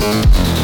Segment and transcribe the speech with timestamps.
[0.00, 0.57] Thank